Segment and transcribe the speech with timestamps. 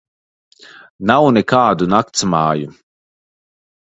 [1.09, 2.73] Nav nekādu naktsmāju.